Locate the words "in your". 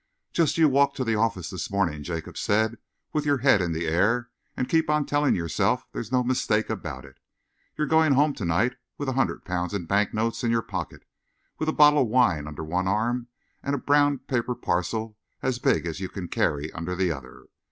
10.43-10.63